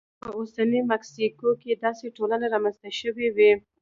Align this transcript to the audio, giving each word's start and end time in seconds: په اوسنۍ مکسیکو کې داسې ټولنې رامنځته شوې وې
په 0.23 0.29
اوسنۍ 0.37 0.81
مکسیکو 0.91 1.49
کې 1.61 1.71
داسې 1.85 2.05
ټولنې 2.17 2.47
رامنځته 2.53 2.89
شوې 2.99 3.27
وې 3.35 3.51